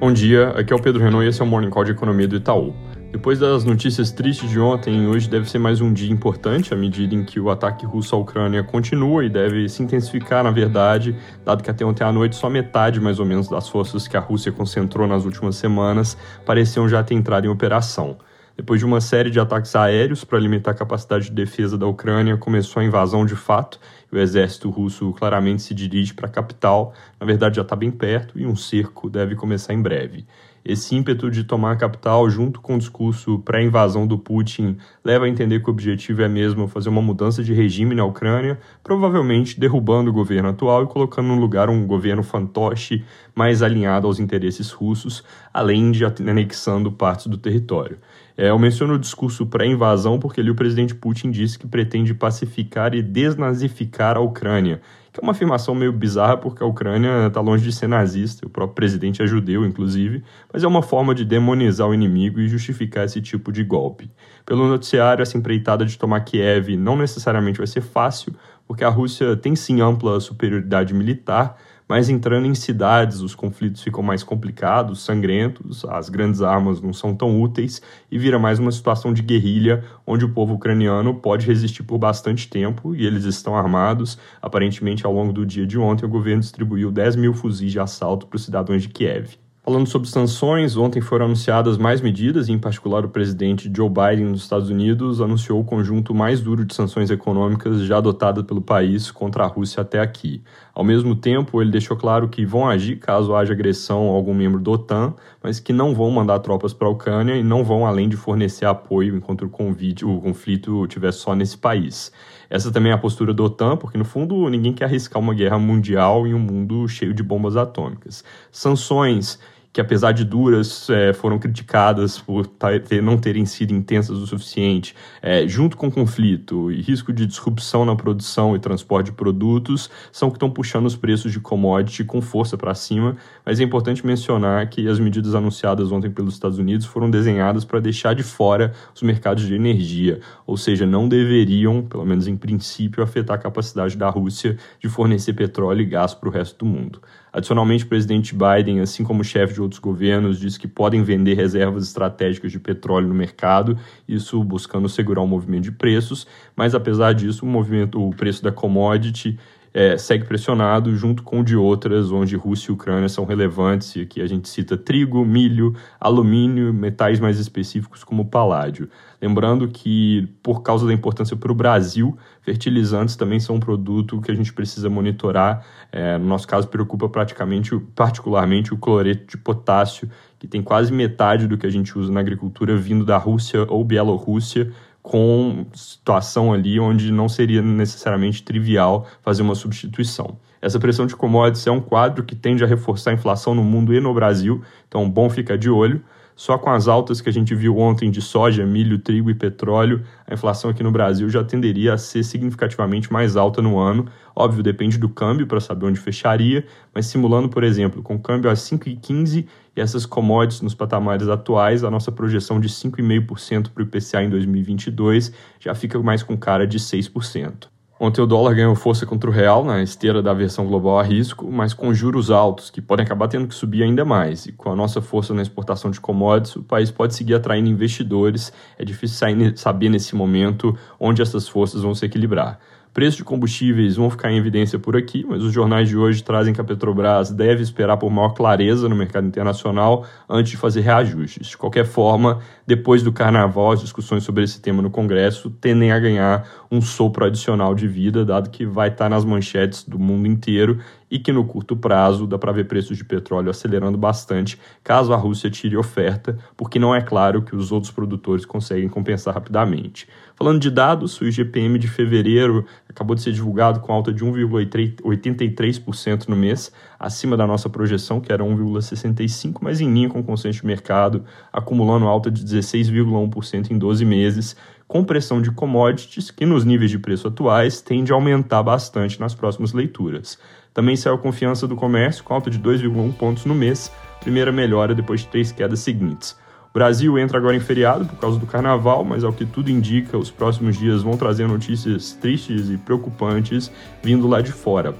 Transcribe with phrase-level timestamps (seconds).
[0.00, 2.26] Bom dia, aqui é o Pedro Renault e esse é o Morning Call de Economia
[2.26, 2.74] do Itaú.
[3.12, 7.14] Depois das notícias tristes de ontem, hoje deve ser mais um dia importante, à medida
[7.14, 11.62] em que o ataque russo à Ucrânia continua e deve se intensificar, na verdade, dado
[11.62, 14.50] que até ontem à noite só metade, mais ou menos, das forças que a Rússia
[14.50, 18.16] concentrou nas últimas semanas pareciam já ter entrado em operação.
[18.56, 22.36] Depois de uma série de ataques aéreos para limitar a capacidade de defesa da Ucrânia,
[22.36, 23.80] começou a invasão de fato
[24.12, 26.92] e o exército russo claramente se dirige para a capital.
[27.18, 30.26] Na verdade, já está bem perto e um cerco deve começar em breve.
[30.64, 35.60] Esse ímpeto de tomar capital, junto com o discurso pré-invasão do Putin, leva a entender
[35.60, 40.12] que o objetivo é mesmo fazer uma mudança de regime na Ucrânia, provavelmente derrubando o
[40.12, 43.02] governo atual e colocando no lugar um governo fantoche
[43.34, 47.98] mais alinhado aos interesses russos, além de anexando partes do território.
[48.36, 52.94] É, eu menciono o discurso pré-invasão porque ali o presidente Putin disse que pretende pacificar
[52.94, 54.80] e desnazificar a Ucrânia,
[55.12, 58.50] que é uma afirmação meio bizarra porque a Ucrânia está longe de ser nazista, o
[58.50, 63.04] próprio presidente é judeu, inclusive, mas é uma forma de demonizar o inimigo e justificar
[63.04, 64.10] esse tipo de golpe.
[64.46, 68.34] Pelo noticiário, essa empreitada de tomar Kiev não necessariamente vai ser fácil,
[68.66, 71.56] porque a Rússia tem sim ampla superioridade militar,
[71.90, 77.16] mas entrando em cidades, os conflitos ficam mais complicados, sangrentos, as grandes armas não são
[77.16, 81.82] tão úteis e vira mais uma situação de guerrilha, onde o povo ucraniano pode resistir
[81.82, 84.16] por bastante tempo e eles estão armados.
[84.40, 88.28] Aparentemente, ao longo do dia de ontem, o governo distribuiu 10 mil fuzis de assalto
[88.28, 89.36] para os cidadãos de Kiev.
[89.62, 94.42] Falando sobre sanções, ontem foram anunciadas mais medidas, em particular o presidente Joe Biden dos
[94.42, 99.44] Estados Unidos anunciou o conjunto mais duro de sanções econômicas já adotado pelo país contra
[99.44, 100.42] a Rússia até aqui.
[100.74, 104.60] Ao mesmo tempo, ele deixou claro que vão agir caso haja agressão a algum membro
[104.60, 108.08] da OTAN, mas que não vão mandar tropas para a Ucrânia e não vão além
[108.08, 112.12] de fornecer apoio enquanto o, convite, o conflito estiver só nesse país.
[112.48, 115.58] Essa também é a postura da OTAN, porque no fundo ninguém quer arriscar uma guerra
[115.58, 118.24] mundial em um mundo cheio de bombas atômicas.
[118.50, 119.38] Sanções
[119.72, 124.96] que apesar de duras, é, foram criticadas por ter, não terem sido intensas o suficiente,
[125.22, 130.28] é, junto com conflito e risco de disrupção na produção e transporte de produtos, são
[130.28, 134.68] que estão puxando os preços de commodity com força para cima, mas é importante mencionar
[134.68, 139.02] que as medidas anunciadas ontem pelos Estados Unidos foram desenhadas para deixar de fora os
[139.02, 144.10] mercados de energia, ou seja, não deveriam, pelo menos em princípio, afetar a capacidade da
[144.10, 147.00] Rússia de fornecer petróleo e gás para o resto do mundo.
[147.32, 151.34] Adicionalmente, o presidente Biden, assim como o chefe de outros governos, disse que podem vender
[151.34, 153.78] reservas estratégicas de petróleo no mercado,
[154.08, 156.26] isso buscando segurar o movimento de preços,
[156.56, 159.38] mas apesar disso, o movimento, o preço da commodity
[159.72, 164.20] é, segue pressionado, junto com de outras, onde Rússia e Ucrânia são relevantes, e aqui
[164.20, 168.88] a gente cita trigo, milho, alumínio, metais mais específicos como paládio.
[169.22, 174.30] Lembrando que, por causa da importância para o Brasil, fertilizantes também são um produto que
[174.30, 175.64] a gente precisa monitorar.
[175.92, 180.08] É, no nosso caso, preocupa praticamente, particularmente o cloreto de potássio,
[180.38, 183.84] que tem quase metade do que a gente usa na agricultura vindo da Rússia ou
[183.84, 184.72] Bielorrússia,
[185.02, 190.38] com situação ali onde não seria necessariamente trivial fazer uma substituição.
[190.60, 193.94] Essa pressão de commodities é um quadro que tende a reforçar a inflação no mundo
[193.94, 196.02] e no Brasil, então bom ficar de olho.
[196.40, 200.02] Só com as altas que a gente viu ontem de soja, milho, trigo e petróleo,
[200.26, 204.06] a inflação aqui no Brasil já tenderia a ser significativamente mais alta no ano.
[204.34, 206.64] Óbvio, depende do câmbio para saber onde fecharia,
[206.94, 209.46] mas simulando, por exemplo, com câmbio a 5,15
[209.76, 214.30] e essas commodities nos patamares atuais, a nossa projeção de 5,5% para o IPCA em
[214.30, 217.68] 2022 já fica mais com cara de 6%.
[218.02, 221.52] Ontem o dólar ganhou força contra o real na esteira da versão global a risco,
[221.52, 224.46] mas com juros altos, que podem acabar tendo que subir ainda mais.
[224.46, 228.54] E com a nossa força na exportação de commodities, o país pode seguir atraindo investidores.
[228.78, 229.18] É difícil
[229.54, 232.58] saber nesse momento onde essas forças vão se equilibrar.
[232.92, 236.52] Preços de combustíveis vão ficar em evidência por aqui, mas os jornais de hoje trazem
[236.52, 241.46] que a Petrobras deve esperar por maior clareza no mercado internacional antes de fazer reajustes.
[241.48, 246.00] De qualquer forma, depois do carnaval, as discussões sobre esse tema no Congresso tendem a
[246.00, 250.80] ganhar um sopro adicional de vida, dado que vai estar nas manchetes do mundo inteiro
[251.10, 255.16] e que no curto prazo dá para ver preços de petróleo acelerando bastante caso a
[255.16, 260.06] Rússia tire oferta, porque não é claro que os outros produtores conseguem compensar rapidamente.
[260.36, 266.28] Falando de dados, o IGPM de fevereiro acabou de ser divulgado com alta de 1,83%
[266.28, 270.60] no mês, acima da nossa projeção, que era 1,65%, mas em linha com o consenso
[270.60, 274.56] de mercado, acumulando alta de 16,1% em 12 meses,
[274.90, 279.32] com pressão de commodities, que nos níveis de preço atuais tende a aumentar bastante nas
[279.32, 280.36] próximas leituras.
[280.74, 284.92] Também saiu a confiança do comércio, com alta de 2,1 pontos no mês, primeira melhora
[284.92, 286.36] depois de três quedas seguintes.
[286.70, 290.18] O Brasil entra agora em feriado por causa do carnaval, mas ao que tudo indica,
[290.18, 293.70] os próximos dias vão trazer notícias tristes e preocupantes
[294.02, 294.92] vindo lá de fora.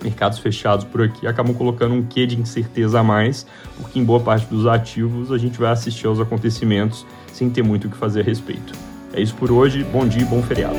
[0.00, 3.44] mercados fechados por aqui acabam colocando um quê de incerteza a mais,
[3.76, 7.88] porque em boa parte dos ativos a gente vai assistir aos acontecimentos sem ter muito
[7.88, 8.91] o que fazer a respeito.
[9.12, 10.76] É isso por hoje, bom dia e bom feriado.